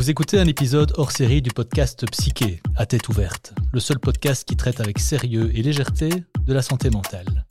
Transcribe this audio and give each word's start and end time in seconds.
Vous 0.00 0.08
écoutez 0.08 0.38
un 0.38 0.46
épisode 0.46 0.94
hors 0.96 1.12
série 1.12 1.42
du 1.42 1.50
podcast 1.50 2.10
Psyché, 2.10 2.62
à 2.74 2.86
tête 2.86 3.10
ouverte, 3.10 3.52
le 3.70 3.80
seul 3.80 3.98
podcast 3.98 4.48
qui 4.48 4.56
traite 4.56 4.80
avec 4.80 4.98
sérieux 4.98 5.50
et 5.52 5.62
légèreté 5.62 6.08
de 6.42 6.54
la 6.54 6.62
santé 6.62 6.88
mentale. 6.88 7.44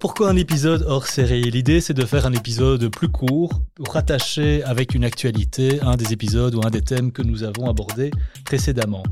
Pourquoi 0.00 0.28
un 0.30 0.34
épisode 0.34 0.84
hors 0.88 1.06
série? 1.06 1.48
L'idée 1.52 1.80
c'est 1.80 1.94
de 1.94 2.04
faire 2.04 2.26
un 2.26 2.32
épisode 2.32 2.88
plus 2.88 3.08
court, 3.08 3.62
rattaché 3.78 4.64
avec 4.64 4.92
une 4.96 5.04
actualité 5.04 5.80
un 5.82 5.94
des 5.94 6.12
épisodes 6.12 6.56
ou 6.56 6.66
un 6.66 6.70
des 6.70 6.82
thèmes 6.82 7.12
que 7.12 7.22
nous 7.22 7.44
avons 7.44 7.70
abordés 7.70 8.10
précédemment. 8.44 9.04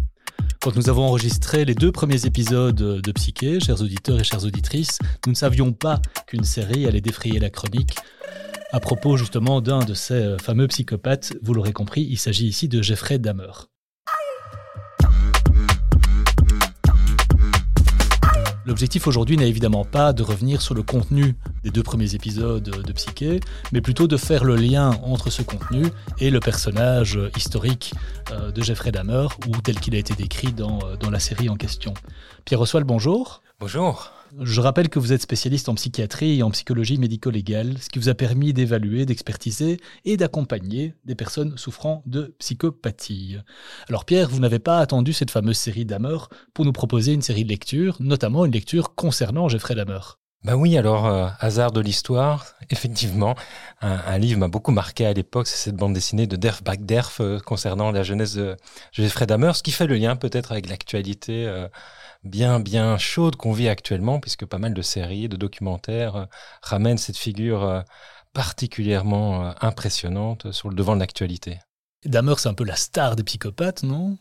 Quand 0.61 0.75
nous 0.75 0.89
avons 0.89 1.05
enregistré 1.05 1.65
les 1.65 1.77
deux 1.77 1.93
premiers 1.93 2.27
épisodes 2.27 2.75
de 2.75 3.13
Psyché, 3.13 3.61
chers 3.61 3.81
auditeurs 3.81 4.19
et 4.19 4.25
chères 4.25 4.45
auditrices, 4.45 4.99
nous 5.25 5.31
ne 5.31 5.37
savions 5.37 5.73
pas 5.73 6.03
qu'une 6.27 6.43
série 6.43 6.89
allait 6.89 7.01
défrayer 7.01 7.39
la 7.39 7.49
chronique 7.49 7.95
à 8.73 8.81
propos 8.81 9.17
justement 9.17 9.61
d'un 9.61 9.81
de 9.81 9.95
ces 9.95 10.15
euh, 10.15 10.39
fameux 10.39 10.69
psychopathes. 10.69 11.35
Vous 11.43 11.55
l'aurez 11.55 11.73
compris, 11.73 12.03
il 12.03 12.19
s'agit 12.19 12.47
ici 12.47 12.69
de 12.69 12.83
Jeffrey 12.83 13.19
Dahmer. 13.19 13.51
L'objectif 18.67 19.09
aujourd'hui 19.09 19.37
n'est 19.37 19.49
évidemment 19.49 19.85
pas 19.85 20.13
de 20.13 20.23
revenir 20.23 20.63
sur 20.63 20.75
le 20.75 20.85
contenu 20.85 21.35
des 21.65 21.71
deux 21.71 21.83
premiers 21.83 22.15
épisodes 22.15 22.63
de 22.63 22.93
Psyché, 22.93 23.41
mais 23.73 23.81
plutôt 23.81 24.07
de 24.07 24.17
faire 24.17 24.45
le 24.45 24.55
lien 24.55 24.91
entre 25.03 25.29
ce 25.31 25.43
contenu 25.43 25.87
et 26.19 26.31
le 26.31 26.39
personnage 26.39 27.19
historique 27.37 27.95
euh, 28.31 28.53
de 28.53 28.63
Jeffrey 28.63 28.93
Dahmer, 28.93 29.27
ou 29.49 29.61
tel 29.61 29.81
qu'il 29.81 29.97
a 29.97 29.99
été 29.99 30.15
décrit 30.15 30.53
dans, 30.53 30.79
euh, 30.85 30.97
dans 30.97 31.11
la 31.11 31.19
série 31.19 31.49
en 31.49 31.57
question. 31.57 31.95
Pierre 32.45 32.61
Oswald, 32.61 32.87
bonjour. 32.87 33.43
Bonjour. 33.59 34.13
Je 34.39 34.61
rappelle 34.61 34.89
que 34.89 34.99
vous 34.99 35.13
êtes 35.13 35.23
spécialiste 35.23 35.69
en 35.69 35.75
psychiatrie 35.75 36.39
et 36.39 36.43
en 36.43 36.51
psychologie 36.51 36.99
médico-légale, 36.99 37.79
ce 37.79 37.89
qui 37.89 37.99
vous 37.99 38.09
a 38.09 38.15
permis 38.15 38.53
d'évaluer, 38.53 39.05
d'expertiser 39.05 39.81
et 40.05 40.17
d'accompagner 40.17 40.95
des 41.05 41.15
personnes 41.15 41.59
souffrant 41.59 42.03
de 42.07 42.35
psychopathie. 42.39 43.39
Alors 43.89 44.05
Pierre, 44.05 44.29
vous 44.29 44.41
n'avez 44.41 44.61
pas 44.61 44.79
attendu 44.79 45.13
cette 45.13 45.31
fameuse 45.31 45.59
série 45.59 45.85
Dahmer 45.85 46.19
pour 46.55 46.65
nous 46.65 46.73
proposer 46.73 47.13
une 47.13 47.23
série 47.23 47.45
de 47.45 47.49
lectures, 47.49 47.97
notamment 47.99 48.45
une 48.45 48.53
lecture 48.53 48.95
concernant 48.95 49.49
Jeffrey 49.49 49.75
Dahmer. 49.75 50.01
Ben 50.43 50.55
oui, 50.55 50.79
alors, 50.79 51.07
euh, 51.07 51.29
hasard 51.39 51.71
de 51.71 51.81
l'histoire, 51.81 52.47
effectivement, 52.71 53.35
un, 53.83 54.17
livre 54.17 54.39
m'a 54.41 54.49
beaucoup 54.49 54.73
marqué 54.73 55.05
à 55.05 55.13
l'époque, 55.13 55.47
c'est 55.47 55.57
cette 55.57 55.77
bande 55.77 55.93
dessinée 55.93 56.27
de 56.27 56.37
Derf 56.37 56.63
Backderf 56.63 57.21
euh, 57.21 57.39
concernant 57.41 57.91
la 57.91 58.03
jeunesse 58.03 58.35
de 58.35 58.57
Jeffrey 58.93 59.27
Dahmer, 59.27 59.53
ce 59.55 59.63
qui 59.63 59.71
fait 59.71 59.87
le 59.87 59.97
lien 59.97 60.17
peut-être 60.17 60.53
avec 60.53 60.69
l'actualité 60.69 61.47
euh, 61.47 61.69
bien, 62.25 62.59
bien 62.59 62.97
chaude 62.97 63.37
qu'on 63.37 63.53
vit 63.53 63.69
actuellement, 63.69 64.19
puisque 64.19 64.47
pas 64.47 64.57
mal 64.57 64.73
de 64.73 64.81
séries, 64.81 65.29
de 65.29 65.37
documentaires 65.37 66.17
euh, 66.17 66.25
ramènent 66.63 66.99
cette 66.99 67.19
figure 67.19 67.85
particulièrement 68.33 69.53
impressionnante 69.61 70.53
sur 70.53 70.71
le 70.71 70.75
devant 70.75 70.95
de 70.95 71.01
l'actualité. 71.01 71.59
Dahmer, 72.07 72.35
c'est 72.39 72.49
un 72.49 72.55
peu 72.55 72.65
la 72.65 72.77
star 72.77 73.17
des 73.17 73.25
psychopathes, 73.25 73.83
non? 73.83 74.17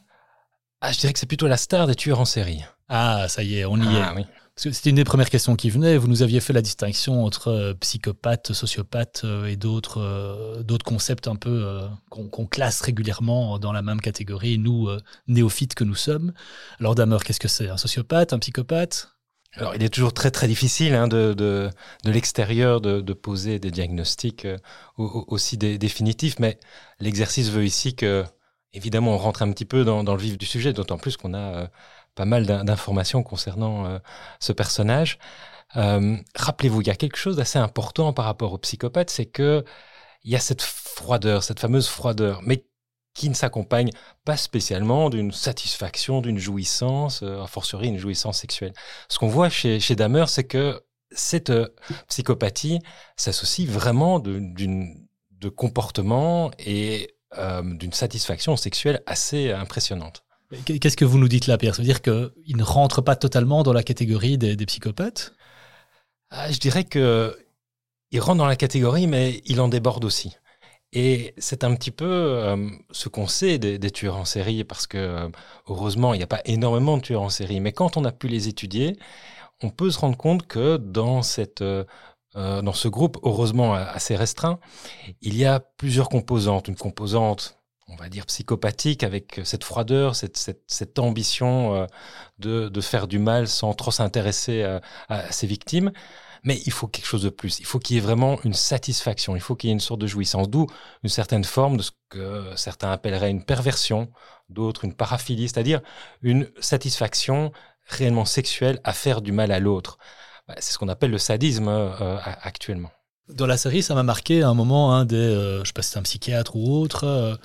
Ah, 0.81 0.91
Je 0.91 0.99
dirais 0.99 1.13
que 1.13 1.19
c'est 1.19 1.27
plutôt 1.27 1.47
la 1.47 1.57
star 1.57 1.87
des 1.87 1.95
tueurs 1.95 2.19
en 2.19 2.25
série. 2.25 2.63
Ah, 2.89 3.27
ça 3.29 3.43
y 3.43 3.59
est, 3.59 3.65
on 3.65 3.77
y 3.77 3.87
ah, 3.87 4.11
est. 4.11 4.15
Oui. 4.15 4.25
C'était 4.59 4.89
une 4.89 4.97
des 4.97 5.05
premières 5.05 5.29
questions 5.29 5.55
qui 5.55 5.69
venaient. 5.69 5.95
Vous 5.95 6.09
nous 6.09 6.21
aviez 6.21 6.41
fait 6.41 6.51
la 6.51 6.61
distinction 6.61 7.23
entre 7.23 7.47
euh, 7.47 7.73
psychopathe, 7.75 8.51
sociopathe 8.51 9.21
euh, 9.23 9.45
et 9.45 9.55
d'autres 9.55 10.01
euh, 10.01 10.63
d'autres 10.63 10.83
concepts 10.83 11.29
un 11.29 11.37
peu 11.37 11.87
qu'on 12.09 12.45
classe 12.45 12.81
régulièrement 12.81 13.57
dans 13.57 13.71
la 13.71 13.81
même 13.81 14.01
catégorie, 14.01 14.57
nous, 14.57 14.89
néophytes 15.27 15.75
que 15.75 15.85
nous 15.85 15.95
sommes. 15.95 16.33
Alors 16.79 16.93
Damer, 16.93 17.19
qu'est-ce 17.23 17.39
que 17.39 17.47
c'est? 17.47 17.69
Un 17.69 17.77
sociopathe? 17.77 18.33
Un 18.33 18.39
psychopathe? 18.39 19.15
Alors, 19.53 19.75
il 19.75 19.83
est 19.83 19.89
toujours 19.89 20.13
très 20.13 20.29
très 20.29 20.47
difficile 20.47 20.93
hein, 20.93 21.07
de, 21.07 21.33
de, 21.33 21.69
de 22.03 22.11
l'extérieur 22.11 22.81
de, 22.81 23.13
poser 23.13 23.59
des 23.59 23.71
diagnostics 23.71 24.45
aussi 24.97 25.57
définitifs, 25.57 26.37
mais 26.39 26.59
l'exercice 26.99 27.49
veut 27.49 27.65
ici 27.65 27.95
que, 27.95 28.23
évidemment, 28.73 29.15
on 29.15 29.17
rentre 29.17 29.41
un 29.41 29.51
petit 29.51 29.65
peu 29.65 29.83
dans 29.83 30.03
le 30.03 30.21
vif 30.21 30.37
du 30.37 30.45
sujet, 30.45 30.73
d'autant 30.73 30.97
plus 30.97 31.17
qu'on 31.17 31.33
a 31.33 31.69
pas 32.19 32.25
mal 32.25 32.45
d'informations 32.45 33.23
concernant 33.23 33.85
euh, 33.85 33.97
ce 34.41 34.51
personnage. 34.51 35.19
Euh, 35.77 36.17
rappelez-vous, 36.35 36.81
il 36.81 36.87
y 36.87 36.89
a 36.89 36.95
quelque 36.95 37.15
chose 37.15 37.37
d'assez 37.37 37.59
important 37.59 38.11
par 38.11 38.25
rapport 38.25 38.51
au 38.51 38.57
psychopathe, 38.57 39.09
c'est 39.09 39.25
que 39.25 39.63
il 40.25 40.31
y 40.31 40.35
a 40.35 40.39
cette 40.39 40.61
froideur, 40.61 41.43
cette 41.43 41.61
fameuse 41.61 41.87
froideur, 41.87 42.41
mais 42.43 42.65
qui 43.13 43.29
ne 43.29 43.33
s'accompagne 43.33 43.91
pas 44.25 44.35
spécialement 44.35 45.09
d'une 45.09 45.31
satisfaction, 45.31 46.19
d'une 46.19 46.39
jouissance, 46.39 47.23
euh, 47.23 47.41
a 47.41 47.47
fortiori 47.47 47.87
une 47.87 47.97
jouissance 47.97 48.39
sexuelle. 48.39 48.73
Ce 49.07 49.17
qu'on 49.17 49.29
voit 49.29 49.47
chez, 49.47 49.79
chez 49.79 49.95
c'est 50.27 50.43
que 50.43 50.83
cette 51.11 51.53
psychopathie 52.09 52.79
s'associe 53.15 53.65
vraiment 53.65 54.19
de, 54.19 54.41
de 55.31 55.49
comportement 55.49 56.51
et 56.59 57.15
d'une 57.63 57.93
satisfaction 57.93 58.57
sexuelle 58.57 59.01
assez 59.05 59.51
impressionnante. 59.51 60.23
Qu'est-ce 60.65 60.97
que 60.97 61.05
vous 61.05 61.19
nous 61.19 61.27
dites 61.27 61.47
là, 61.47 61.57
Pierre? 61.57 61.75
Ça 61.75 61.81
veut 61.81 61.87
dire 61.87 62.01
qu'il 62.01 62.57
ne 62.57 62.63
rentre 62.63 63.01
pas 63.01 63.15
totalement 63.15 63.61
dans 63.63 63.73
la 63.73 63.83
catégorie 63.83 64.37
des, 64.37 64.55
psychopathes? 64.65 65.35
Ah, 66.31 66.51
Je 66.51 66.59
dirais 66.59 66.85
que 66.85 67.37
il 68.11 68.19
rentre 68.19 68.39
dans 68.39 68.47
la 68.47 68.55
catégorie, 68.55 69.05
mais 69.07 69.41
il 69.45 69.61
en 69.61 69.67
déborde 69.67 70.03
aussi. 70.05 70.35
Et 70.91 71.35
c'est 71.37 71.63
un 71.63 71.75
petit 71.75 71.91
peu 71.91 72.05
euh, 72.05 72.69
ce 72.91 73.09
qu'on 73.09 73.27
sait 73.27 73.59
des, 73.59 73.91
tueurs 73.91 74.15
en 74.17 74.25
série, 74.25 74.63
parce 74.63 74.87
que 74.87 74.97
euh, 74.97 75.29
heureusement, 75.67 76.13
il 76.15 76.17
n'y 76.17 76.23
a 76.23 76.27
pas 76.27 76.41
énormément 76.45 76.97
de 76.97 77.03
tueurs 77.03 77.21
en 77.21 77.29
série, 77.29 77.59
mais 77.59 77.71
quand 77.73 77.97
on 77.97 78.05
a 78.05 78.11
pu 78.11 78.27
les 78.27 78.47
étudier, 78.47 78.97
on 79.61 79.69
peut 79.69 79.91
se 79.91 79.99
rendre 79.99 80.17
compte 80.17 80.47
que 80.47 80.77
dans 80.77 81.21
cette 81.21 81.61
euh, 81.61 81.85
dans 82.35 82.73
ce 82.73 82.87
groupe, 82.87 83.17
heureusement 83.23 83.73
assez 83.73 84.15
restreint, 84.15 84.59
il 85.21 85.35
y 85.37 85.45
a 85.45 85.59
plusieurs 85.59 86.09
composantes. 86.09 86.67
Une 86.67 86.75
composante 86.75 87.58
on 87.89 87.95
va 87.95 88.09
dire, 88.09 88.25
psychopathique, 88.25 89.03
avec 89.03 89.41
cette 89.43 89.63
froideur, 89.63 90.15
cette, 90.15 90.99
ambition 90.99 91.75
euh, 91.75 91.85
de, 92.39 92.81
faire 92.81 93.07
du 93.07 93.19
mal 93.19 93.47
sans 93.47 93.73
trop 93.73 93.91
s'intéresser 93.91 94.63
à, 95.09 95.31
ses 95.31 95.47
victimes. 95.47 95.91
Mais 96.43 96.61
il 96.65 96.71
faut 96.71 96.87
quelque 96.87 97.05
chose 97.05 97.23
de 97.23 97.29
plus. 97.29 97.59
Il 97.59 97.65
faut 97.65 97.79
qu'il 97.79 97.95
y 97.95 97.99
ait 97.99 98.01
vraiment 98.01 98.39
une 98.43 98.53
satisfaction. 98.53 99.35
Il 99.35 99.41
faut 99.41 99.55
qu'il 99.55 99.69
y 99.69 99.71
ait 99.71 99.73
une 99.73 99.81
sorte 99.81 99.99
de 99.99 100.07
jouissance. 100.07 100.49
D'où 100.49 100.67
une 101.03 101.09
certaine 101.09 101.43
forme 101.43 101.77
de 101.77 101.83
ce 101.83 101.91
que 102.09 102.53
certains 102.55 102.91
appelleraient 102.91 103.29
une 103.29 103.43
perversion, 103.43 104.09
d'autres 104.47 104.85
une 104.85 104.93
paraphilie, 104.93 105.49
c'est-à-dire 105.49 105.81
une 106.21 106.49
satisfaction 106.59 107.51
réellement 107.87 108.25
sexuelle 108.25 108.79
à 108.83 108.93
faire 108.93 109.21
du 109.21 109.31
mal 109.31 109.51
à 109.51 109.59
l'autre. 109.59 109.97
Bah, 110.47 110.55
c'est 110.59 110.73
ce 110.73 110.77
qu'on 110.77 110.87
appelle 110.87 111.11
le 111.11 111.17
sadisme 111.17 111.67
euh, 111.67 112.17
actuellement. 112.23 112.91
Dans 113.27 113.45
la 113.45 113.57
série, 113.57 113.83
ça 113.83 113.93
m'a 113.93 114.01
marqué 114.01 114.41
un 114.41 114.55
moment, 114.55 114.97
euh, 114.97 115.05
je 115.07 115.59
ne 115.59 115.63
sais 115.65 115.73
pas 115.73 115.83
si 115.83 115.91
c'est 115.91 115.99
un 115.99 116.03
psychiatre 116.03 116.55
ou 116.55 116.81
autre, 116.81 117.37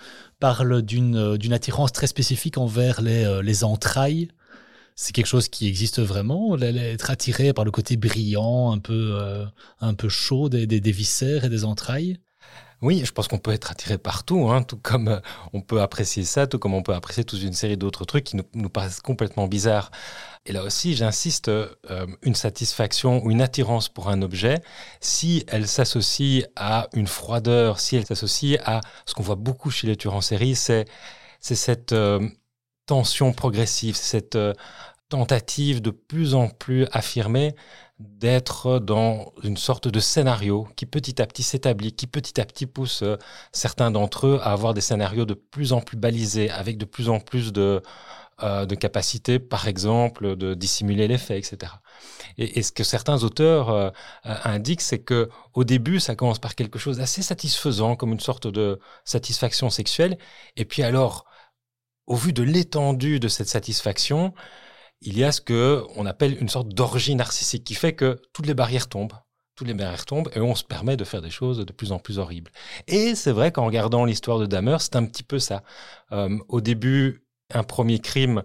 parle 0.45 0.83
d'une 0.83 1.17
euh, 1.17 1.39
d'une 1.39 1.55
attirance 1.55 1.91
très 1.91 2.07
spécifique 2.07 2.59
envers 2.59 3.01
les, 3.01 3.25
euh, 3.25 3.41
les 3.41 3.65
entrailles. 3.65 4.29
C'est 4.95 5.15
quelque 5.15 5.27
chose 5.27 5.49
qui 5.49 5.67
existe 5.67 6.01
vraiment, 6.03 6.59
être 6.59 7.11
attiré 7.11 7.55
par 7.55 7.65
le 7.65 7.71
côté 7.71 7.97
brillant, 7.97 8.71
un 8.71 8.79
peu, 8.79 9.13
euh, 9.15 9.47
un 9.81 9.95
peu 9.95 10.11
chaud 10.11 10.51
des, 10.51 10.67
des, 10.67 10.93
viscères 10.93 11.45
et 11.47 11.49
des 11.49 11.65
entrailles. 11.65 12.19
Oui, 12.85 13.03
je 13.03 13.13
pense 13.13 13.29
qu'on 13.29 13.39
peut 13.39 13.53
être 13.53 13.71
attiré 13.71 13.97
partout, 13.97 14.51
hein, 14.51 14.63
tout 14.63 14.77
comme 14.77 15.23
on 15.55 15.63
peut 15.63 15.81
apprécier 15.81 16.23
ça, 16.25 16.47
tout 16.47 16.59
comme 16.59 16.75
on 16.75 16.83
peut 16.83 16.93
apprécier 16.93 17.25
toute 17.25 17.41
une 17.41 17.55
série 17.55 17.79
d'autres 17.79 18.05
trucs 18.05 18.25
qui 18.25 18.37
nous, 18.37 18.45
nous 18.53 18.69
paraissent 18.69 19.01
complètement 19.01 19.49
bizarres. 19.49 19.91
Et 20.45 20.53
là 20.53 20.63
aussi, 20.63 20.95
j'insiste, 20.95 21.49
euh, 21.49 21.67
une 22.21 22.35
satisfaction 22.35 23.25
ou 23.25 23.31
une 23.31 23.41
attirance 23.41 23.89
pour 23.89 24.11
un 24.11 24.21
objet, 24.21 24.61
si 25.01 25.47
elle 25.49 25.67
s'associe 25.67 26.45
à 26.57 26.89
une 26.93 27.07
froideur, 27.07 27.81
si 27.81 27.97
elle 27.97 28.05
s'associe 28.05 28.61
à 28.67 28.83
ce 29.07 29.15
qu'on 29.15 29.23
voit 29.23 29.37
beaucoup 29.37 29.71
chez 29.71 29.87
les 29.87 29.97
tueurs 29.97 30.15
en 30.15 30.21
série, 30.21 30.55
c'est 30.55 30.85
cette 31.41 31.93
euh, 31.93 32.29
tension 32.85 33.33
progressive, 33.33 33.97
cette 33.97 34.37
euh, 34.37 34.53
tentative 35.09 35.81
de 35.83 35.91
plus 35.91 36.35
en 36.35 36.49
plus 36.49 36.87
affirmée 36.93 37.55
d'être 37.99 38.81
dans 38.81 39.33
une 39.43 39.57
sorte 39.57 39.87
de 39.87 40.01
scénario 40.01 40.67
qui 40.77 40.87
petit 40.87 41.23
à 41.23 41.27
petit 41.27 41.43
s'établit, 41.43 41.93
qui 41.93 42.07
petit 42.07 42.41
à 42.41 42.45
petit 42.45 42.67
pousse 42.67 43.05
certains 43.53 43.91
d'entre 43.91 44.27
eux 44.27 44.41
à 44.43 44.53
avoir 44.53 44.75
des 44.75 44.81
scénarios 44.81 45.25
de 45.25 45.35
plus 45.35 45.73
en 45.73 45.81
plus 45.81 45.97
balisés, 45.97 46.51
avec 46.51 46.77
de 46.77 46.85
plus 46.85 47.09
en 47.09 47.21
plus 47.21 47.53
de 47.53 47.83
euh, 48.43 48.67
de 48.67 48.75
capacité, 48.75 49.39
par 49.39 49.69
exemple, 49.69 50.35
de 50.35 50.55
dissimuler 50.55 51.07
les 51.07 51.19
faits, 51.19 51.39
etc. 51.39 51.75
Et, 52.37 52.65
ce 52.65 52.73
que 52.73 52.83
certains 52.83 53.23
auteurs 53.23 53.71
euh, 53.71 53.91
euh, 54.27 54.35
indiquent, 54.43 54.81
c'est 54.81 54.99
que 54.99 55.29
au 55.53 55.63
début, 55.63 56.01
ça 56.01 56.17
commence 56.17 56.41
par 56.41 56.57
quelque 56.57 56.77
chose 56.81 56.97
d'assez 56.97 57.23
satisfaisant, 57.23 57.95
comme 57.95 58.11
une 58.13 58.19
sorte 58.19 58.49
de 58.49 58.81
satisfaction 59.05 59.71
sexuelle, 59.71 60.19
et 60.57 60.65
puis 60.65 60.83
alors, 60.83 61.27
au 62.09 62.17
vu 62.17 62.33
de 62.33 62.43
l'étendue 62.43 63.21
de 63.21 63.29
cette 63.29 63.49
satisfaction, 63.49 64.35
il 65.05 65.19
y 65.19 65.25
a 65.25 65.33
ce 65.33 65.41
que 65.41 65.85
on 65.97 66.07
appelle 66.07 66.37
une 66.41 66.49
sorte 66.49 66.69
d'orgie 66.69 67.15
narcissique 67.15 67.65
qui 67.65 67.75
fait 67.75 67.95
que 67.95 68.21
toutes 68.33 68.47
les 68.47 68.55
barrières 68.55 68.89
tombent 68.89 69.15
toutes 69.57 69.69
les 69.69 69.75
barrières 69.75 70.05
tombent 70.05 70.31
et 70.35 70.41
on 70.41 70.57
se 70.57 70.65
permet 70.65 70.97
de 70.97 71.05
faire 71.05 71.23
des 71.23 71.31
choses 71.31 71.59
de 71.59 71.73
plus 71.73 71.93
en 71.93 72.01
plus 72.01 72.19
horribles. 72.19 72.51
Et 72.89 73.15
c'est 73.15 73.31
vrai 73.31 73.53
qu'en 73.53 73.67
regardant 73.67 74.05
l'histoire 74.05 74.41
de 74.41 74.47
Dahmer, 74.47 74.79
c'est 74.81 74.97
un 74.97 75.07
petit 75.07 75.23
peu 75.23 75.39
ça. 75.39 75.63
au 76.11 76.61
début, 76.61 77.25
un 77.53 77.63
premier 77.63 78.01
crime 78.01 78.43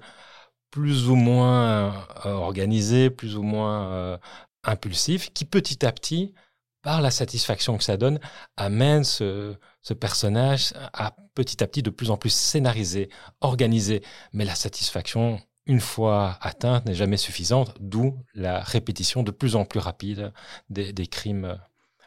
plus 0.71 1.09
ou 1.09 1.15
moins 1.15 1.93
euh, 2.25 2.31
organisé, 2.31 3.09
plus 3.09 3.35
ou 3.35 3.41
moins 3.43 3.91
euh, 3.91 4.17
impulsif, 4.63 5.33
qui 5.33 5.45
petit 5.45 5.85
à 5.85 5.91
petit 5.91 6.33
par 6.81 7.01
la 7.01 7.11
satisfaction 7.11 7.77
que 7.77 7.83
ça 7.83 7.97
donne, 7.97 8.19
amène 8.55 9.03
ce, 9.03 9.55
personnage 9.99 10.73
à 10.93 11.15
petit 11.33 11.63
à 11.63 11.67
petit 11.67 11.81
de 11.81 11.89
plus 11.89 12.11
en 12.11 12.17
plus 12.17 12.29
scénarisé, 12.29 13.09
organisé. 13.41 14.03
Mais 14.33 14.45
la 14.45 14.55
satisfaction, 14.55 15.41
une 15.65 15.79
fois 15.79 16.37
atteinte, 16.41 16.85
n'est 16.85 16.95
jamais 16.95 17.17
suffisante, 17.17 17.75
d'où 17.79 18.17
la 18.33 18.61
répétition 18.61 19.23
de 19.23 19.31
plus 19.31 19.55
en 19.55 19.65
plus 19.65 19.79
rapide 19.79 20.33
des, 20.69 21.07
crimes 21.07 21.59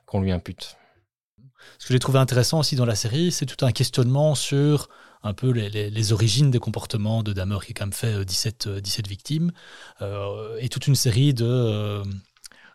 qu'on 0.07 0.21
lui 0.21 0.33
impute. 0.33 0.77
Ce 1.79 1.87
que 1.87 1.93
j'ai 1.93 2.01
trouvé 2.01 2.19
intéressant 2.19 2.59
aussi 2.59 2.75
dans 2.75 2.85
la 2.85 2.97
série, 2.97 3.31
c'est 3.31 3.47
tout 3.47 3.65
un 3.65 3.71
questionnement 3.71 4.35
sur 4.35 4.89
un 5.23 5.33
peu 5.33 5.51
les, 5.51 6.13
origines 6.13 6.51
des 6.51 6.59
comportements 6.59 7.23
de 7.23 7.33
Dahmer, 7.33 7.59
qui 7.65 7.71
a 7.71 7.75
quand 7.75 7.87
même 7.87 7.93
fait 7.93 8.25
17, 8.25 8.67
euh, 8.67 8.81
17 8.81 9.07
euh, 9.07 9.09
victimes, 9.09 9.53
euh, 10.01 10.57
et 10.59 10.69
toute 10.69 10.89
une 10.89 10.97
série 10.97 11.33
de 11.33 12.03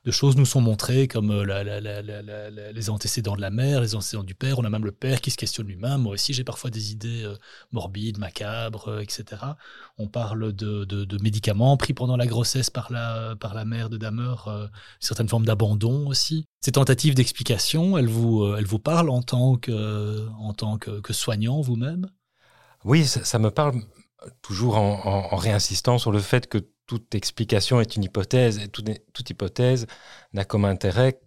de 0.06 0.12
choses 0.12 0.36
nous 0.38 0.46
sont 0.46 0.62
montrées, 0.62 1.08
comme 1.08 1.32
euh, 1.32 2.72
les 2.74 2.90
antécédents 2.90 3.36
de 3.36 3.42
la 3.42 3.50
mère, 3.50 3.82
les 3.82 3.96
antécédents 3.96 4.24
du 4.24 4.36
père. 4.36 4.60
On 4.60 4.64
a 4.64 4.70
même 4.70 4.86
le 4.86 4.92
père 4.92 5.22
qui 5.22 5.32
se 5.32 5.38
questionne 5.38 5.68
lui-même. 5.68 6.02
Moi 6.02 6.14
aussi, 6.14 6.34
j'ai 6.34 6.44
parfois 6.44 6.70
des 6.70 6.92
idées 6.92 7.24
euh, 7.24 7.36
morbides, 7.72 8.18
macabres, 8.18 8.90
euh, 8.90 9.00
etc. 9.02 9.42
On 9.98 10.08
parle 10.08 10.54
de, 10.54 11.18
médicaments 11.22 11.76
pris 11.78 11.94
pendant 11.94 12.16
la 12.16 12.28
grossesse 12.28 12.70
par 12.70 12.92
la, 12.92 13.36
par 13.40 13.54
la 13.54 13.66
mère 13.66 13.90
de 13.90 13.98
Damer, 13.98 14.36
certaines 15.00 15.28
formes 15.28 15.46
d'abandon 15.46 16.08
aussi. 16.08 16.46
Ces 16.62 16.74
tentatives 16.74 17.16
d'explication, 17.16 17.98
elles 17.98 18.08
vous, 18.08 18.46
elles 18.56 18.66
vous 18.66 18.80
parlent 18.80 19.10
en 19.10 19.22
tant 19.22 19.58
que, 19.58 20.28
en 20.38 20.54
tant 20.54 20.78
que, 20.78 21.14
soignant 21.14 21.62
vous-même? 21.62 22.08
Oui, 22.86 23.06
ça, 23.06 23.40
me 23.40 23.50
parle 23.50 23.82
toujours 24.42 24.78
en 24.78 25.36
réinsistant 25.36 25.98
sur 25.98 26.12
le 26.12 26.20
fait 26.20 26.48
que 26.48 26.60
toute 26.88 27.14
explication 27.16 27.80
est 27.82 27.96
une 27.96 28.06
hypothèse 28.06 28.60
et 28.60 28.70
toute, 28.70 29.30
hypothèse 29.30 29.86
n'a 30.34 30.46
comme 30.46 30.66
intérêt 30.66 31.20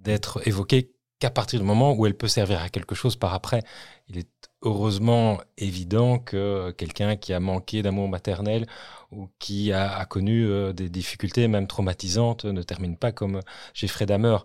d'être 0.00 0.46
évoquée 0.46 0.92
qu'à 1.18 1.30
partir 1.30 1.60
du 1.60 1.64
moment 1.64 1.94
où 1.94 2.04
elle 2.06 2.16
peut 2.16 2.28
servir 2.28 2.60
à 2.60 2.68
quelque 2.68 2.94
chose 2.94 3.16
par 3.16 3.32
après. 3.32 3.62
Il 4.08 4.18
est 4.18 4.28
heureusement 4.62 5.40
évident 5.56 6.18
que 6.18 6.72
quelqu'un 6.72 7.16
qui 7.16 7.32
a 7.32 7.40
manqué 7.40 7.82
d'amour 7.82 8.08
maternel 8.08 8.66
ou 9.10 9.28
qui 9.38 9.72
a, 9.72 10.04
connu 10.06 10.46
euh, 10.46 10.72
des 10.72 10.90
difficultés 10.90 11.48
même 11.48 11.66
traumatisantes 11.66 12.44
ne 12.44 12.62
termine 12.62 12.98
pas 12.98 13.12
comme 13.12 13.40
Jeffrey 13.72 14.04
Dahmer. 14.04 14.38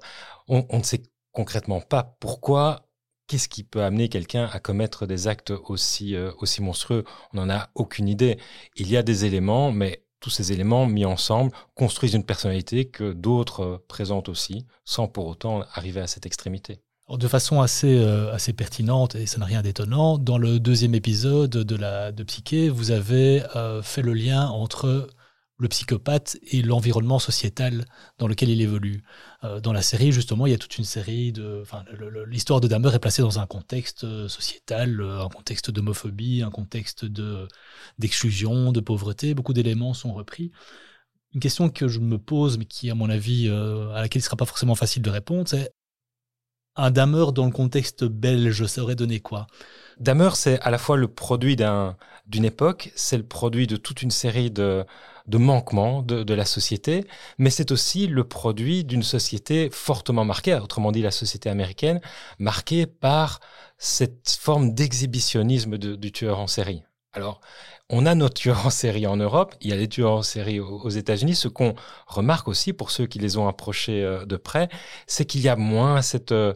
On, 0.47 0.65
ne 0.71 0.83
sait 0.83 1.03
concrètement 1.31 1.81
pas 1.81 2.15
pourquoi 2.19 2.87
qu'est-ce 3.27 3.49
qui 3.49 3.63
peut 3.63 3.83
amener 3.83 4.09
quelqu'un 4.09 4.45
à 4.45 4.59
commettre 4.59 5.07
des 5.07 5.27
actes 5.27 5.51
aussi, 5.51 6.15
euh, 6.15 6.31
aussi 6.37 6.61
monstrueux 6.61 7.03
On 7.33 7.37
n'en 7.37 7.49
a 7.49 7.69
aucune 7.75 8.07
idée. 8.07 8.37
Il 8.75 8.89
y 8.89 8.97
a 8.97 9.03
des 9.03 9.25
éléments, 9.25 9.71
mais 9.71 10.03
tous 10.21 10.29
ces 10.29 10.53
éléments 10.53 10.85
mis 10.85 11.03
ensemble 11.03 11.51
construisent 11.75 12.13
une 12.13 12.23
personnalité 12.23 12.85
que 12.85 13.11
d'autres 13.11 13.63
euh, 13.63 13.85
présentent 13.89 14.29
aussi, 14.29 14.65
sans 14.85 15.07
pour 15.07 15.27
autant 15.27 15.63
arriver 15.73 15.99
à 15.99 16.07
cette 16.07 16.25
extrémité. 16.25 16.79
de 17.09 17.27
façon 17.27 17.59
assez, 17.59 17.97
euh, 17.97 18.31
assez 18.31 18.53
pertinente, 18.53 19.15
et 19.15 19.25
ça 19.25 19.39
n'a 19.39 19.45
rien 19.45 19.61
d'étonnant, 19.61 20.17
dans 20.17 20.37
le 20.37 20.59
deuxième 20.59 20.95
épisode 20.95 21.49
de, 21.49 21.75
la, 21.75 22.13
de 22.13 22.23
Psyché, 22.23 22.69
vous 22.69 22.91
avez 22.91 23.43
euh, 23.55 23.81
fait 23.81 24.03
le 24.03 24.13
lien 24.13 24.47
entre 24.47 25.09
le 25.61 25.67
psychopathe 25.67 26.37
et 26.47 26.63
l'environnement 26.63 27.19
sociétal 27.19 27.85
dans 28.17 28.27
lequel 28.27 28.49
il 28.49 28.61
évolue. 28.61 29.03
Euh, 29.43 29.59
dans 29.59 29.73
la 29.73 29.83
série, 29.83 30.11
justement, 30.11 30.47
il 30.47 30.51
y 30.51 30.55
a 30.55 30.57
toute 30.57 30.79
une 30.79 30.83
série 30.83 31.31
de. 31.31 31.63
L'histoire 32.25 32.61
de 32.61 32.67
Dahmer 32.67 32.93
est 32.95 32.99
placée 32.99 33.21
dans 33.21 33.39
un 33.39 33.45
contexte 33.45 34.03
euh, 34.03 34.27
sociétal, 34.27 34.99
euh, 34.99 35.23
un 35.23 35.29
contexte 35.29 35.69
d'homophobie, 35.69 36.41
un 36.41 36.49
contexte 36.49 37.05
de 37.05 37.47
d'exclusion, 37.99 38.71
de 38.71 38.79
pauvreté. 38.79 39.35
Beaucoup 39.35 39.53
d'éléments 39.53 39.93
sont 39.93 40.13
repris. 40.13 40.51
Une 41.33 41.39
question 41.39 41.69
que 41.69 41.87
je 41.87 41.99
me 41.99 42.17
pose, 42.17 42.57
mais 42.57 42.65
qui, 42.65 42.89
à 42.89 42.95
mon 42.95 43.09
avis, 43.09 43.47
à 43.47 44.01
laquelle 44.01 44.19
il 44.19 44.23
ne 44.23 44.25
sera 44.25 44.35
pas 44.35 44.45
forcément 44.45 44.75
facile 44.75 45.01
de 45.01 45.09
répondre, 45.09 45.47
c'est 45.47 45.71
un 46.75 46.91
Dahmer 46.91 47.25
dans 47.33 47.45
le 47.45 47.51
contexte 47.51 48.03
belge, 48.03 48.65
ça 48.65 48.81
aurait 48.81 48.95
donné 48.95 49.19
quoi 49.19 49.47
Dahmer, 49.99 50.31
c'est 50.33 50.59
à 50.61 50.71
la 50.71 50.77
fois 50.77 50.97
le 50.97 51.07
produit 51.07 51.55
d'une 52.27 52.45
époque, 52.45 52.91
c'est 52.95 53.17
le 53.17 53.23
produit 53.23 53.67
de 53.67 53.75
toute 53.75 54.01
une 54.01 54.09
série 54.09 54.49
de, 54.49 54.85
de 55.27 55.37
manquements 55.37 56.01
de, 56.01 56.33
la 56.33 56.45
société, 56.45 57.05
mais 57.37 57.49
c'est 57.49 57.71
aussi 57.71 58.07
le 58.07 58.23
produit 58.23 58.83
d'une 58.83 59.03
société 59.03 59.69
fortement 59.71 60.25
marquée, 60.25 60.55
autrement 60.55 60.91
dit 60.91 61.01
la 61.01 61.11
société 61.11 61.49
américaine, 61.49 62.01
marquée 62.39 62.87
par 62.87 63.39
cette 63.77 64.37
forme 64.39 64.73
d'exhibitionnisme 64.73 65.77
du 65.77 66.11
tueur 66.11 66.39
en 66.39 66.47
série. 66.47 66.83
Alors, 67.13 67.41
on 67.89 68.05
a 68.05 68.15
nos 68.15 68.29
tueurs 68.29 68.65
en 68.65 68.69
série 68.69 69.05
en 69.05 69.17
Europe, 69.17 69.55
il 69.59 69.69
y 69.69 69.73
a 69.73 69.75
les 69.75 69.89
tueurs 69.89 70.13
en 70.13 70.21
série 70.21 70.61
aux, 70.61 70.89
États-Unis. 70.89 71.35
Ce 71.35 71.49
qu'on 71.49 71.75
remarque 72.07 72.47
aussi 72.47 72.71
pour 72.71 72.89
ceux 72.89 73.05
qui 73.05 73.19
les 73.19 73.37
ont 73.37 73.49
approchés 73.49 74.01
euh, 74.03 74.25
de 74.25 74.37
près, 74.37 74.69
c'est 75.07 75.25
qu'il 75.25 75.41
y 75.41 75.49
a 75.49 75.55
moins 75.55 76.01
cette... 76.01 76.31
Euh, 76.31 76.53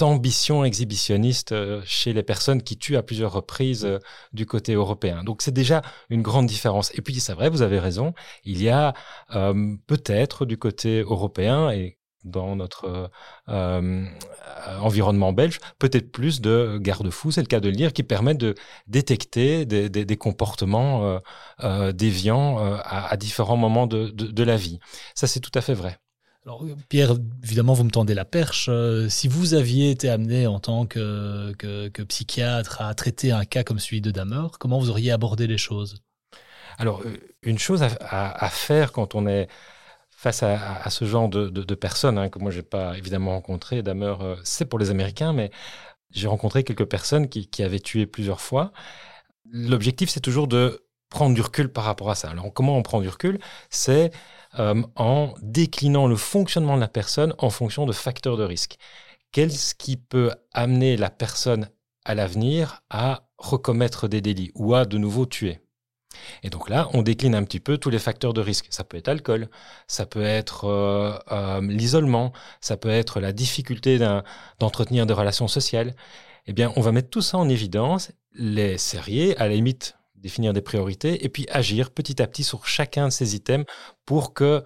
ambition 0.00 0.64
exhibitionniste 0.64 1.52
euh, 1.52 1.82
chez 1.84 2.12
les 2.12 2.24
personnes 2.24 2.62
qui 2.62 2.76
tuent 2.76 2.96
à 2.96 3.02
plusieurs 3.02 3.32
reprises 3.32 3.86
du 4.32 4.46
côté 4.46 4.74
européen. 4.74 5.22
Donc 5.22 5.42
c'est 5.42 5.52
déjà 5.52 5.82
une 6.08 6.22
grande 6.22 6.46
différence. 6.46 6.90
Et 6.96 7.02
puis 7.02 7.20
c'est 7.20 7.34
vrai, 7.34 7.48
vous 7.48 7.62
avez 7.62 7.78
raison, 7.78 8.14
il 8.44 8.60
y 8.60 8.70
a 8.70 8.94
peut-être 9.86 10.46
du 10.46 10.56
côté 10.58 11.02
européen 11.02 11.70
et 11.70 11.99
dans 12.24 12.56
notre 12.56 13.10
environnement 13.46 15.32
belge, 15.32 15.58
peut-être 15.78 16.12
plus 16.12 16.40
de 16.40 16.78
garde-fous, 16.80 17.32
c'est 17.32 17.40
le 17.40 17.46
cas 17.46 17.60
de 17.60 17.68
le 17.68 17.76
dire, 17.76 17.92
qui 17.92 18.02
permettent 18.02 18.38
de 18.38 18.54
détecter 18.86 19.64
des, 19.64 20.16
comportements 20.16 21.20
déviants 21.92 22.58
à, 22.84 23.16
différents 23.16 23.56
moments 23.56 23.86
de 23.86 24.42
la 24.42 24.56
vie. 24.56 24.78
Ça, 25.14 25.26
c'est 25.26 25.40
tout 25.40 25.52
à 25.54 25.60
fait 25.60 25.74
vrai. 25.74 25.98
Alors, 26.46 26.64
Pierre, 26.88 27.16
évidemment, 27.44 27.74
vous 27.74 27.84
me 27.84 27.90
tendez 27.90 28.14
la 28.14 28.24
perche. 28.24 28.68
Euh, 28.70 29.10
si 29.10 29.28
vous 29.28 29.52
aviez 29.52 29.90
été 29.90 30.08
amené 30.08 30.46
en 30.46 30.58
tant 30.58 30.86
que, 30.86 31.52
psychiatre 32.08 32.80
à 32.80 32.94
traiter 32.94 33.30
un 33.30 33.44
cas 33.44 33.62
comme 33.62 33.78
celui 33.78 34.00
de 34.00 34.10
Dahmer, 34.10 34.46
comment 34.58 34.78
vous 34.78 34.88
auriez 34.88 35.10
abordé 35.10 35.46
les 35.46 35.58
choses? 35.58 36.02
Alors, 36.78 37.02
euh, 37.02 37.18
une 37.42 37.58
chose 37.58 37.82
à, 37.82 38.48
faire 38.48 38.92
quand 38.92 39.14
on 39.14 39.26
est 39.26 39.48
face 40.20 40.42
à, 40.42 40.90
ce 40.90 41.06
genre 41.06 41.30
de, 41.30 41.74
personnes, 41.74 42.18
hein, 42.18 42.28
que 42.28 42.38
moi, 42.38 42.50
je 42.50 42.58
n'ai 42.58 42.62
pas 42.62 42.98
évidemment 42.98 43.30
rencontré, 43.30 43.82
Dahmer, 43.82 44.16
euh, 44.20 44.36
c'est 44.44 44.66
pour 44.66 44.78
les 44.78 44.90
Américains, 44.90 45.32
mais 45.32 45.50
j'ai 46.10 46.28
rencontré 46.28 46.62
quelques 46.62 46.84
personnes 46.84 47.30
qui, 47.30 47.48
qui 47.48 47.62
avaient 47.62 47.80
tué 47.80 48.04
plusieurs 48.04 48.42
fois. 48.42 48.72
L'objectif, 49.50 50.10
c'est 50.10 50.20
toujours 50.20 50.46
de 50.46 50.84
prendre 51.08 51.34
du 51.34 51.40
recul 51.40 51.72
par 51.72 51.84
rapport 51.84 52.10
à 52.10 52.14
ça. 52.14 52.28
Alors, 52.28 52.52
comment 52.52 52.76
on 52.76 52.82
prend 52.82 53.00
du 53.00 53.08
recul? 53.08 53.38
C'est 53.70 54.10
euh, 54.58 54.82
en 54.94 55.32
déclinant 55.40 56.06
le 56.06 56.16
fonctionnement 56.16 56.74
de 56.74 56.82
la 56.82 56.88
personne 56.88 57.34
en 57.38 57.48
fonction 57.48 57.86
de 57.86 57.92
facteurs 57.92 58.36
de 58.36 58.44
risque. 58.44 58.76
Qu'est-ce 59.32 59.74
qui 59.74 59.96
peut 59.96 60.32
amener 60.52 60.98
la 60.98 61.08
personne 61.08 61.70
à 62.04 62.14
l'avenir 62.14 62.82
à 62.90 63.22
recommettre 63.38 64.06
des 64.06 64.20
délits 64.20 64.52
ou 64.54 64.74
à 64.74 64.84
de 64.84 64.98
nouveau 64.98 65.24
tuer? 65.24 65.60
Et 66.42 66.50
donc 66.50 66.68
là, 66.68 66.88
on 66.92 67.02
décline 67.02 67.34
un 67.34 67.44
petit 67.44 67.60
peu 67.60 67.78
tous 67.78 67.90
les 67.90 67.98
facteurs 67.98 68.32
de 68.32 68.40
risque. 68.40 68.66
Ça 68.70 68.84
peut 68.84 68.96
être 68.96 69.06
l'alcool, 69.06 69.48
ça 69.86 70.06
peut 70.06 70.22
être 70.22 70.64
euh, 70.64 71.18
euh, 71.30 71.60
l'isolement, 71.60 72.32
ça 72.60 72.76
peut 72.76 72.90
être 72.90 73.20
la 73.20 73.32
difficulté 73.32 73.98
d'entretenir 74.58 75.06
des 75.06 75.14
relations 75.14 75.48
sociales. 75.48 75.94
Eh 76.46 76.52
bien, 76.52 76.72
on 76.76 76.80
va 76.80 76.92
mettre 76.92 77.10
tout 77.10 77.22
ça 77.22 77.38
en 77.38 77.48
évidence, 77.48 78.12
les 78.34 78.78
serrer, 78.78 79.36
à 79.36 79.48
la 79.48 79.54
limite 79.54 79.96
définir 80.16 80.52
des 80.52 80.60
priorités 80.60 81.24
et 81.24 81.28
puis 81.30 81.46
agir 81.50 81.90
petit 81.90 82.20
à 82.20 82.26
petit 82.26 82.44
sur 82.44 82.66
chacun 82.66 83.08
de 83.08 83.12
ces 83.12 83.34
items 83.34 83.64
pour 84.04 84.34
que 84.34 84.62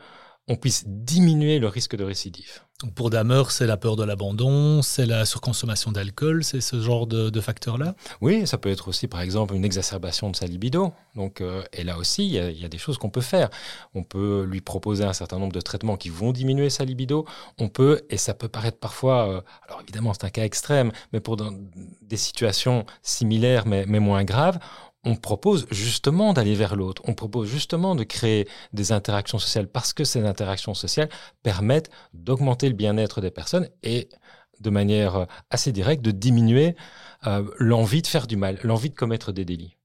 on 0.49 0.57
puisse 0.57 0.85
diminuer 0.87 1.59
le 1.59 1.69
risque 1.69 1.97
de 1.97 2.05
récidive. 2.05 2.64
Pour 2.97 3.09
Damer, 3.09 3.53
c'est 3.53 3.69
la 3.69 3.77
peur 3.77 3.95
de 3.95 4.03
l'abandon, 4.03 4.83
c'est 4.83 5.07
la 5.07 5.25
surconsommation 5.25 5.93
d'alcool, 5.93 6.43
c'est 6.43 6.61
ce 6.61 6.81
genre 6.81 7.07
de, 7.07 7.41
facteurs-là 7.41 7.95
Oui, 8.21 8.49
ça 8.49 8.59
peut 8.59 8.69
être 8.69 8.89
aussi, 8.89 9.07
par 9.07 9.21
exemple, 9.21 9.55
une 9.55 9.65
exacerbation 9.65 10.29
de 10.29 10.35
sa 10.35 10.47
libido. 10.47 10.93
Donc, 11.15 11.41
euh, 11.41 11.63
et 11.73 11.85
là 11.85 11.97
aussi, 11.99 12.27
il 12.27 12.33
y, 12.33 12.65
a, 12.65 12.69
des 12.69 12.79
choses 12.79 12.99
qu'on 12.99 13.11
peut 13.11 13.21
faire. 13.21 13.49
On 13.95 14.03
peut 14.03 14.43
lui 14.43 14.61
proposer 14.61 15.05
un 15.05 15.13
certain 15.13 15.39
nombre 15.39 15.53
de 15.53 15.61
traitements 15.61 15.97
qui 15.97 16.09
vont 16.09 16.33
diminuer 16.33 16.69
sa 16.69 16.85
libido. 16.85 17.27
On 17.59 17.69
peut, 17.69 18.03
et 18.11 18.17
ça 18.17 18.35
peut 18.35 18.49
paraître 18.49 18.79
parfois, 18.79 19.29
euh, 19.29 19.41
alors 19.69 19.81
évidemment, 19.83 20.13
c'est 20.13 20.25
un 20.25 20.31
cas 20.31 20.45
extrême, 20.45 20.91
mais 21.13 21.21
pour 21.21 21.37
des 21.37 22.17
situations 22.17 22.87
similaires 23.03 23.67
mais, 23.67 23.85
mais 23.87 24.01
moins 24.01 24.25
graves, 24.25 24.59
on 25.05 25.17
propose 25.17 25.67
justement 25.71 26.33
d'aller 26.33 26.55
vers 26.55 26.77
l'autre, 26.77 27.03
on 27.07 27.15
propose 27.15 27.49
justement 27.49 27.95
de 27.95 28.05
créer 28.05 28.49
des 28.73 28.93
interactions 28.93 29.39
sociales 29.39 29.69
parce 29.69 29.93
que 29.93 30.05
ces 30.05 30.25
interactions 30.25 30.75
sociales 30.75 31.09
permettent 31.43 31.91
d'augmenter 32.13 32.69
le 32.69 32.75
bien-être 32.75 33.21
des 33.21 33.31
personnes 33.31 33.69
et 33.83 34.09
de 34.61 34.71
manière 34.71 35.17
euh, 35.17 35.25
assez 35.51 35.73
directe 35.73 36.03
de 36.03 36.11
diminuer 36.11 36.77
euh, 37.27 37.45
l'envie 37.59 38.03
de 38.03 38.07
faire 38.07 38.27
du 38.27 38.37
mal, 38.37 38.59
l'envie 38.63 38.91
de 38.91 38.95
commettre 38.95 39.33
des 39.33 39.45
délits. 39.45 39.77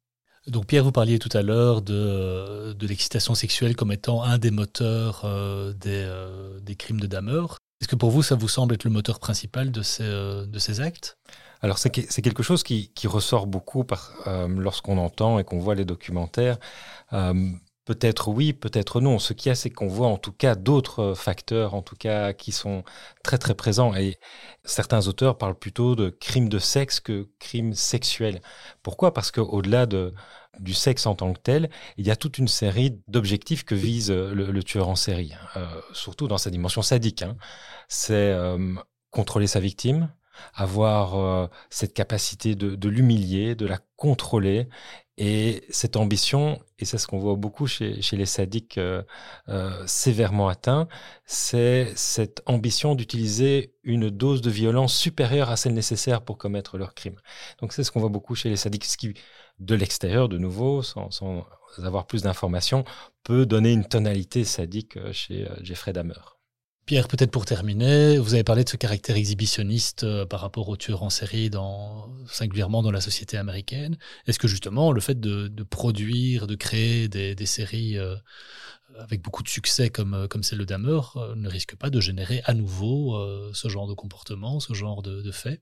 Donc 0.48 0.68
Pierre, 0.68 0.84
vous 0.84 0.92
parliez 0.92 1.20
tout 1.20 1.36
à 1.38 1.42
l'heure 1.42 1.82
de, 1.82 2.76
l'excitation 2.82 3.36
sexuelle 3.36 3.76
comme 3.76 3.92
étant 3.92 4.24
un 4.24 4.38
des 4.38 4.52
moteurs 4.52 5.22
euh, 5.26 5.74
des, 5.74 6.76
crimes 6.76 7.00
de 7.00 7.08
Dahmer. 7.08 7.46
Est-ce 7.82 7.88
que 7.88 7.96
pour 7.96 8.10
vous, 8.10 8.24
ça 8.24 8.36
vous 8.36 8.48
semble 8.48 8.74
être 8.74 8.84
le 8.84 8.90
moteur 8.90 9.20
principal 9.20 9.72
de 9.72 9.82
ces 9.82 10.82
actes? 10.82 11.18
Alors 11.62 11.78
c'est 11.78 11.90
quelque 11.90 12.44
chose 12.44 12.64
qui, 12.64 12.92
ressort 13.06 13.48
beaucoup 13.48 13.86
euh, 14.28 14.48
lorsqu'on 14.48 14.98
entend 14.98 15.40
et 15.40 15.44
qu'on 15.44 15.60
voit 15.60 15.76
les 15.76 15.86
documentaires. 15.86 16.58
Euh, 17.14 17.52
Peut-être 17.90 18.28
oui, 18.28 18.54
peut-être 18.54 19.02
non. 19.02 19.18
Ce 19.18 19.34
qu'il 19.34 19.50
y 19.50 19.52
a, 19.52 19.56
c'est 19.56 19.72
qu'on 19.72 19.88
voit 19.88 20.10
en 20.10 20.20
tout 20.20 20.32
cas 20.32 20.54
d'autres 20.54 21.16
facteurs, 21.16 21.74
en 21.74 21.82
tout 21.82 21.96
cas, 21.96 22.34
qui 22.34 22.52
sont 22.52 22.84
très 23.24 23.40
très 23.40 23.56
présents. 23.56 23.96
Et 23.96 24.20
certains 24.64 25.08
auteurs 25.08 25.40
parlent 25.40 25.58
plutôt 25.58 25.96
de 25.96 26.10
crimes 26.12 26.50
de 26.50 26.60
sexe 26.60 27.00
que 27.00 27.30
crimes 27.40 27.74
sexuels. 27.74 28.42
Pourquoi? 28.84 29.12
Parce 29.12 29.32
qu'au-delà 29.32 29.88
de, 29.88 30.14
du 30.60 30.76
sexe 30.76 31.08
en 31.08 31.16
tant 31.16 31.34
que 31.34 31.40
tel, 31.40 31.72
il 31.98 32.06
y 32.06 32.12
a 32.12 32.16
toute 32.16 32.38
une 32.38 32.48
série 32.48 33.02
d'objectifs 33.08 33.64
que 33.64 33.74
vise 33.74 34.12
le, 34.12 34.62
tueur 34.62 34.88
en 34.88 34.96
série, 34.96 35.34
euh, 35.58 35.66
surtout 35.92 36.28
dans 36.28 36.38
sa 36.38 36.52
dimension 36.52 36.84
sadique. 36.84 37.24
Hein. 37.24 37.38
C'est 37.88 38.38
contrôler 39.10 39.48
sa 39.48 39.60
victime, 39.60 40.14
avoir 40.54 41.16
euh, 41.16 41.48
cette 41.70 41.94
capacité 41.94 42.56
de, 42.56 42.90
l'humilier, 42.90 43.56
de 43.56 43.66
la 43.66 43.80
contrôler 43.96 44.68
et 45.18 45.64
cette 45.70 45.98
ambition, 45.98 46.62
et 46.80 46.86
c'est 46.86 46.98
ce 46.98 47.06
qu'on 47.08 47.20
voit 47.20 47.36
beaucoup 47.36 47.68
chez, 47.68 48.00
les 48.14 48.26
sadiques 48.26 48.78
euh, 48.78 49.04
euh, 49.50 49.86
sévèrement 49.86 50.48
atteints, 50.48 50.88
c'est 51.26 51.92
cette 51.96 52.42
ambition 52.46 52.96
d'utiliser 52.96 53.74
une 53.84 54.10
dose 54.10 54.42
de 54.42 54.50
violence 54.50 54.96
supérieure 54.96 55.50
à 55.50 55.58
celle 55.58 55.74
nécessaire 55.74 56.22
pour 56.22 56.38
commettre 56.38 56.78
leur 56.78 56.94
crime. 56.94 57.18
Donc 57.60 57.74
c'est 57.74 57.84
ce 57.84 57.92
qu'on 57.92 58.00
voit 58.00 58.10
beaucoup 58.10 58.36
chez 58.36 58.50
les 58.50 58.56
sadiques, 58.56 58.86
ce 58.86 58.98
qui, 58.98 59.14
de 59.60 59.76
l'extérieur, 59.76 60.30
de 60.30 60.38
nouveau, 60.38 60.84
sans, 60.84 61.10
avoir 61.84 62.08
plus 62.08 62.22
d'informations, 62.22 62.86
peut 63.24 63.46
donner 63.46 63.74
une 63.74 63.86
tonalité 63.86 64.46
sadique 64.46 64.98
chez 65.12 65.48
Jeffrey 65.62 65.92
Dahmer. 65.92 66.39
Pierre, 66.90 67.08
peut-être 67.08 67.30
pour 67.30 67.46
terminer, 67.46 68.18
vous 68.18 68.34
avez 68.34 68.44
parlé 68.44 68.64
de 68.64 68.70
ce 68.70 68.76
caractère 68.76 69.16
exhibitionniste 69.16 70.06
euh, 70.06 70.26
par 70.26 70.40
rapport 70.40 70.70
aux 70.70 70.76
tueurs 70.76 71.04
en 71.04 71.12
série, 71.12 71.52
dans, 71.52 72.10
singulièrement 72.26 72.82
dans 72.82 72.90
la 72.90 73.00
société 73.00 73.38
américaine. 73.38 73.96
Est-ce 74.26 74.40
que 74.40 74.48
justement 74.48 74.92
le 74.92 75.00
fait 75.00 75.20
de, 75.20 75.52
produire, 75.62 76.48
de 76.48 76.56
créer 76.56 77.08
des, 77.08 77.46
séries 77.46 77.96
euh, 77.96 78.16
avec 78.98 79.22
beaucoup 79.22 79.44
de 79.44 79.50
succès 79.50 79.92
comme, 79.92 80.16
euh, 80.16 80.28
comme 80.28 80.42
celle 80.42 80.58
de 80.58 80.64
Dahmer 80.66 81.00
ne 81.36 81.48
risque 81.48 81.76
pas 81.76 81.92
de 81.92 82.00
générer 82.00 82.42
à 82.46 82.56
nouveau 82.56 83.24
ce 83.54 83.70
genre 83.70 83.88
de 83.88 83.94
comportement, 83.94 84.60
ce 84.60 84.74
genre 84.74 85.04
de, 85.04 85.22
de 85.22 85.32
faits 85.32 85.62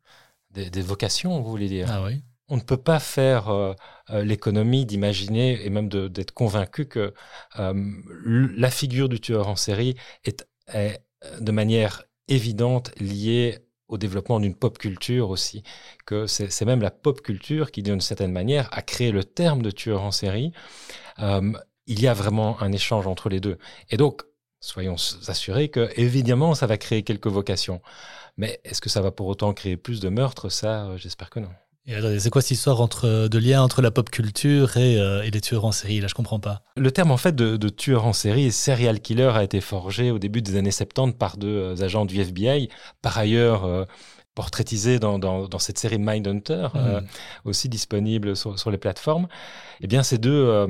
des, 0.51 0.81
vocations, 0.81 1.41
vous 1.41 1.49
voulez 1.49 1.67
dire? 1.67 1.87
Ah 1.91 2.05
oui. 2.05 2.23
On 2.47 2.55
ne 2.55 2.61
peut 2.61 2.81
pas 2.81 2.99
faire 2.99 3.75
l'économie 4.09 4.85
d'imaginer 4.85 5.65
et 5.65 5.69
même 5.69 5.89
d'être 5.89 6.31
convaincu 6.31 6.85
que 6.85 7.13
la 7.57 8.71
figure 8.71 9.09
du 9.09 9.19
tueur 9.19 9.49
en 9.49 9.57
série 9.57 9.95
est, 10.23 10.47
est 10.73 11.01
de 11.39 11.51
manière 11.51 12.03
évidente 12.27 12.91
liée 12.99 13.59
au 13.87 13.97
développement 13.97 14.39
d'une 14.39 14.55
pop 14.55 14.77
culture 14.77 15.29
aussi, 15.29 15.63
que 16.05 16.27
c'est 16.27 16.65
même 16.65 16.81
la 16.81 16.91
pop 16.91 17.21
culture 17.21 17.71
qui, 17.71 17.83
d'une 17.83 18.01
certaine 18.01 18.31
manière, 18.31 18.67
a 18.71 18.81
créé 18.81 19.11
le 19.11 19.23
terme 19.23 19.61
de 19.61 19.71
tueur 19.71 20.01
en 20.01 20.11
série. 20.11 20.51
Euh, 21.19 21.53
il 21.85 22.01
y 22.01 22.07
a 22.07 22.13
vraiment 22.13 22.61
un 22.61 22.71
échange 22.73 23.07
entre 23.07 23.29
les 23.29 23.39
deux. 23.39 23.57
Et 23.89 23.97
donc, 23.97 24.23
soyons 24.59 24.97
assurés 25.27 25.69
que, 25.69 25.89
évidemment, 25.95 26.53
ça 26.53 26.67
va 26.67 26.77
créer 26.77 27.03
quelques 27.03 27.27
vocations. 27.27 27.81
Mais 28.35 28.59
est-ce 28.65 28.81
que 28.81 28.89
ça 28.89 29.01
va 29.01 29.11
pour 29.11 29.27
autant 29.27 29.53
créer 29.53 29.77
plus 29.77 30.01
de 30.01 30.09
meurtres? 30.09 30.49
Ça, 30.49 30.87
euh, 30.87 30.97
j'espère 30.97 31.29
que 31.29 31.39
non. 31.39 31.49
Et 31.87 32.19
c'est 32.19 32.29
quoi 32.29 32.41
cette 32.41 32.51
histoire 32.51 32.81
entre, 32.81 33.29
de 33.29 33.37
lien 33.39 33.61
entre 33.61 33.81
la 33.81 33.91
pop 33.91 34.09
culture 34.09 34.75
et, 34.75 34.99
euh, 34.99 35.23
et, 35.23 35.31
les 35.31 35.39
tueurs 35.39 35.63
en 35.63 35.71
série 35.71 36.01
Là, 36.01 36.07
je 36.07 36.13
comprends 36.13 36.39
pas. 36.39 36.61
Le 36.75 36.91
terme 36.91 37.11
en 37.11 37.17
fait 37.17 37.33
de, 37.33 37.55
de 37.55 37.69
tueur 37.69 38.05
en 38.05 38.11
série, 38.11 38.51
serial 38.51 38.99
killer, 38.99 39.31
a 39.33 39.43
été 39.43 39.61
forgé 39.61 40.11
au 40.11 40.19
début 40.19 40.41
des 40.41 40.57
années 40.57 40.71
70 40.71 41.17
par 41.17 41.37
deux 41.37 41.47
euh, 41.47 41.81
agents 41.81 42.05
du 42.05 42.19
FBI, 42.19 42.67
par 43.01 43.17
ailleurs 43.17 43.63
euh, 43.63 43.85
dans, 44.99 45.17
dans, 45.17 45.47
dans, 45.47 45.59
cette 45.59 45.79
série 45.79 45.97
Mindhunter, 45.97 46.67
euh, 46.75 47.01
hmm. 47.01 47.07
aussi 47.45 47.69
disponible 47.69 48.35
sur, 48.35 48.59
sur, 48.59 48.69
les 48.69 48.77
plateformes. 48.77 49.27
Eh 49.81 49.87
bien, 49.87 50.03
ces 50.03 50.19
deux 50.19 50.67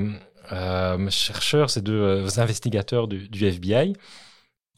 chercheurs, 1.10 1.70
ces 1.70 1.82
deux 1.82 2.40
investigateurs 2.40 3.10
du, 3.10 3.28
du 3.28 3.46
FBI 3.46 3.92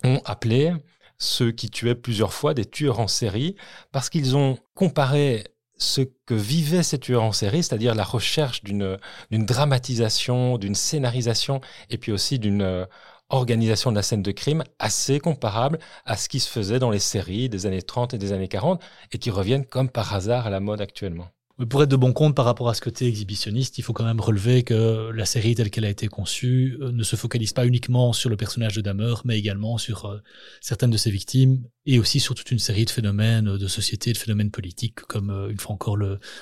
ont 0.03 0.21
appelé 0.25 0.73
ceux 1.19 1.51
qui 1.51 1.69
tuaient 1.69 1.93
plusieurs 1.93 2.33
fois 2.33 2.55
des 2.55 2.65
tueurs 2.65 2.99
en 2.99 3.07
série 3.07 3.55
parce 3.91 4.09
qu'ils 4.09 4.35
ont 4.35 4.57
comparé 4.73 5.43
ce 5.79 6.01
que 6.25 6.33
vivait 6.33 6.83
ces 6.83 6.99
tueurs 6.99 7.23
en 7.23 7.31
série, 7.31 7.63
c'est-à-dire 7.63 7.95
la 7.95 8.03
recherche 8.03 8.63
d'une 8.63 8.99
dramatisation, 9.31 10.57
d'une 10.57 10.75
scénarisation 10.75 11.61
et 11.89 11.97
puis 11.97 12.11
aussi 12.11 12.37
d'une 12.37 12.61
euh, 12.61 12.85
organisation 13.29 13.91
de 13.91 13.95
la 13.95 14.03
scène 14.03 14.21
de 14.21 14.31
crime 14.31 14.63
assez 14.79 15.19
comparable 15.19 15.79
à 16.05 16.17
ce 16.17 16.29
qui 16.29 16.39
se 16.39 16.49
faisait 16.49 16.79
dans 16.79 16.89
les 16.89 16.99
séries 16.99 17.49
des 17.49 17.65
années 17.65 17.81
30 17.81 18.13
et 18.13 18.17
des 18.17 18.33
années 18.33 18.47
40 18.47 18.81
et 19.11 19.17
qui 19.17 19.31
reviennent 19.31 19.65
comme 19.65 19.89
par 19.89 20.13
hasard 20.13 20.47
à 20.47 20.49
la 20.49 20.59
mode 20.59 20.81
actuellement. 20.81 21.29
Mais 21.59 21.65
pour 21.65 21.83
être 21.83 21.89
de 21.89 21.97
bon 21.97 22.13
compte 22.13 22.35
par 22.35 22.45
rapport 22.45 22.69
à 22.69 22.73
ce 22.73 22.79
côté 22.79 23.05
exhibitionniste, 23.05 23.77
il 23.77 23.81
faut 23.81 23.91
quand 23.91 24.05
même 24.05 24.21
relever 24.21 24.63
que 24.63 25.11
la 25.11 25.25
série 25.25 25.55
telle 25.55 25.69
qu'elle 25.69 25.83
a 25.83 25.89
été 25.89 26.07
conçue 26.07 26.77
euh, 26.79 26.93
ne 26.93 27.03
se 27.03 27.17
focalise 27.17 27.51
pas 27.51 27.67
uniquement 27.67 28.13
sur 28.13 28.29
le 28.29 28.37
personnage 28.37 28.75
de 28.77 28.81
Dahmer, 28.81 29.15
mais 29.25 29.37
également 29.37 29.77
sur 29.77 30.05
euh, 30.05 30.19
certaines 30.61 30.89
de 30.89 30.97
ses 30.97 31.11
victimes 31.11 31.61
et 31.85 31.99
aussi 31.99 32.21
sur 32.21 32.33
toute 32.33 32.49
une 32.51 32.59
série 32.59 32.85
de 32.85 32.89
phénomènes 32.89 33.57
de 33.57 33.67
société, 33.67 34.13
de 34.13 34.17
phénomènes 34.17 34.51
politiques 34.51 35.01
comme 35.01 35.31
euh, 35.31 35.49
une 35.49 35.59
fois 35.59 35.73
encore 35.73 35.97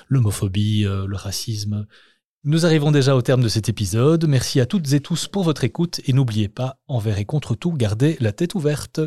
l'homophobie, 0.08 0.82
le 0.84 1.16
racisme. 1.16 1.86
Nous 2.44 2.64
arrivons 2.64 2.92
déjà 2.92 3.16
au 3.16 3.22
terme 3.22 3.42
de 3.42 3.48
cet 3.48 3.68
épisode. 3.68 4.24
Merci 4.28 4.60
à 4.60 4.66
toutes 4.66 4.92
et 4.92 5.00
tous 5.00 5.26
pour 5.26 5.42
votre 5.42 5.64
écoute 5.64 6.00
et 6.06 6.12
n'oubliez 6.12 6.48
pas, 6.48 6.78
envers 6.86 7.18
et 7.18 7.24
contre 7.24 7.56
tout, 7.56 7.72
gardez 7.72 8.16
la 8.20 8.30
tête 8.30 8.54
ouverte. 8.54 9.00